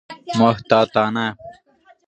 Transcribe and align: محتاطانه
محتاطانه 0.39 1.27